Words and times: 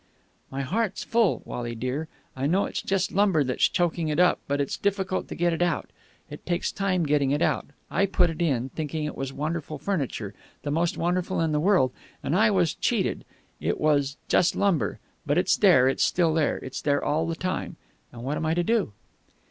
"My 0.49 0.63
heart's 0.63 1.03
full, 1.03 1.43
Wally 1.45 1.75
dear. 1.75 2.07
I 2.35 2.47
know 2.47 2.65
it's 2.65 2.81
just 2.81 3.11
lumber 3.11 3.43
that's 3.43 3.69
choking 3.69 4.07
it 4.07 4.19
up, 4.19 4.39
but 4.47 4.59
it's 4.59 4.75
difficult 4.75 5.27
to 5.27 5.35
get 5.35 5.53
it 5.53 5.61
out. 5.61 5.91
It 6.27 6.43
takes 6.43 6.71
time 6.71 7.05
getting 7.05 7.29
it 7.29 7.43
out. 7.43 7.67
I 7.91 8.07
put 8.07 8.31
it 8.31 8.41
in, 8.41 8.69
thinking 8.69 9.03
it 9.05 9.15
was 9.15 9.31
wonderful 9.31 9.77
furniture, 9.77 10.33
the 10.63 10.71
most 10.71 10.97
wonderful 10.97 11.39
in 11.39 11.51
the 11.51 11.59
world, 11.59 11.91
and 12.23 12.35
I 12.35 12.49
was 12.49 12.73
cheated. 12.73 13.25
It 13.59 13.79
was 13.79 14.17
just 14.27 14.55
lumber. 14.55 14.97
But 15.23 15.37
it's 15.37 15.55
there. 15.55 15.87
It's 15.87 16.03
still 16.03 16.33
there. 16.33 16.57
It's 16.57 16.81
there 16.81 17.05
all 17.05 17.27
the 17.27 17.35
time. 17.35 17.75
And 18.11 18.23
what 18.23 18.37
am 18.37 18.45
I 18.47 18.55
to 18.55 18.63
do?" 18.63 18.93